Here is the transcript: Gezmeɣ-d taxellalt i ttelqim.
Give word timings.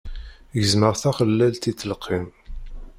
Gezmeɣ-d 0.59 0.99
taxellalt 1.01 1.63
i 1.71 1.73
ttelqim. 1.73 2.27